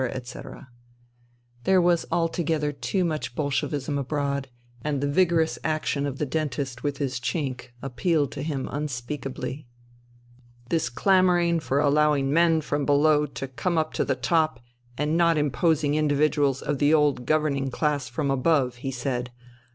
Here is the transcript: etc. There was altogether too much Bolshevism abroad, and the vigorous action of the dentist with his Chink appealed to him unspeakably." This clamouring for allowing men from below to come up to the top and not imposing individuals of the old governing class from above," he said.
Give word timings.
etc. 0.13 0.67
There 1.63 1.79
was 1.79 2.07
altogether 2.11 2.71
too 2.71 3.05
much 3.05 3.35
Bolshevism 3.35 3.99
abroad, 3.99 4.49
and 4.81 4.99
the 4.99 5.07
vigorous 5.07 5.59
action 5.63 6.07
of 6.07 6.17
the 6.17 6.25
dentist 6.25 6.81
with 6.81 6.97
his 6.97 7.19
Chink 7.19 7.65
appealed 7.83 8.31
to 8.31 8.41
him 8.41 8.67
unspeakably." 8.71 9.67
This 10.71 10.89
clamouring 10.89 11.59
for 11.59 11.79
allowing 11.79 12.33
men 12.33 12.61
from 12.61 12.83
below 12.83 13.27
to 13.27 13.47
come 13.47 13.77
up 13.77 13.93
to 13.93 14.03
the 14.03 14.15
top 14.15 14.59
and 14.97 15.15
not 15.17 15.37
imposing 15.37 15.93
individuals 15.93 16.63
of 16.63 16.79
the 16.79 16.95
old 16.95 17.27
governing 17.27 17.69
class 17.69 18.09
from 18.09 18.31
above," 18.31 18.77
he 18.77 18.89
said. 18.89 19.29